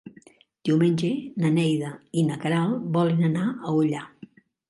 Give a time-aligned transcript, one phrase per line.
[0.69, 1.09] Diumenge
[1.43, 1.91] na Neida
[2.21, 4.03] i na Queralt volen anar a Ullà.